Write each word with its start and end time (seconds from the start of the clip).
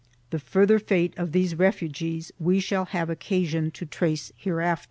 2 0.31 0.37
The 0.37 0.39
further 0.43 0.79
fate 0.79 1.13
of 1.15 1.31
these 1.31 1.53
refugees 1.53 2.31
we 2.39 2.59
shall 2.59 2.85
have 2.85 3.11
occasion 3.11 3.69
to 3.69 3.85
trace 3.85 4.31
hereafter. 4.35 4.79